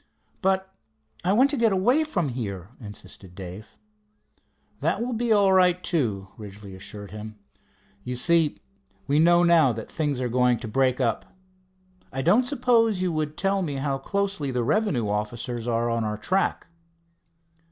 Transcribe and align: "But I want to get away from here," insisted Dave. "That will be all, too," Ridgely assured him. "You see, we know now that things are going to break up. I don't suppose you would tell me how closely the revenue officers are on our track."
"But 0.41 0.73
I 1.23 1.31
want 1.31 1.51
to 1.51 1.57
get 1.57 1.71
away 1.71 2.03
from 2.03 2.29
here," 2.29 2.69
insisted 2.79 3.35
Dave. 3.35 3.77
"That 4.79 4.99
will 4.99 5.13
be 5.13 5.31
all, 5.31 5.55
too," 5.83 6.29
Ridgely 6.37 6.73
assured 6.73 7.11
him. 7.11 7.37
"You 8.03 8.15
see, 8.15 8.57
we 9.05 9.19
know 9.19 9.43
now 9.43 9.71
that 9.73 9.91
things 9.91 10.19
are 10.19 10.27
going 10.27 10.57
to 10.57 10.67
break 10.67 10.99
up. 10.99 11.27
I 12.11 12.23
don't 12.23 12.47
suppose 12.47 13.03
you 13.03 13.11
would 13.11 13.37
tell 13.37 13.61
me 13.61 13.75
how 13.75 13.99
closely 13.99 14.49
the 14.49 14.63
revenue 14.63 15.07
officers 15.07 15.67
are 15.67 15.87
on 15.91 16.03
our 16.03 16.17
track." 16.17 16.65